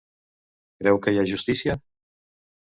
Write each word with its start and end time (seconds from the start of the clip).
Creu 0.85 0.99
que 1.05 1.15
hi 1.15 1.21
ha 1.21 1.27
justícia? 1.35 1.79